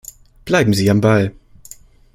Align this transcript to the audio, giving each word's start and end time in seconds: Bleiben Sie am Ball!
Bleiben 0.45 0.73
Sie 0.73 0.89
am 0.89 0.99
Ball! 0.99 1.31